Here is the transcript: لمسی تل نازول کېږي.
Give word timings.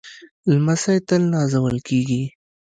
لمسی 0.53 0.97
تل 1.07 1.21
نازول 1.33 1.77
کېږي. 1.87 2.23